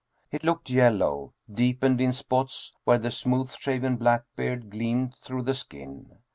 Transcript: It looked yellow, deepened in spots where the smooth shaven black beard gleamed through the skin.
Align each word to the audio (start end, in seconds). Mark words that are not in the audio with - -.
It 0.31 0.43
looked 0.43 0.71
yellow, 0.71 1.35
deepened 1.53 2.01
in 2.01 2.11
spots 2.11 2.73
where 2.85 2.97
the 2.97 3.11
smooth 3.11 3.51
shaven 3.51 3.97
black 3.97 4.23
beard 4.35 4.71
gleamed 4.71 5.13
through 5.17 5.43
the 5.43 5.53
skin. 5.53 6.17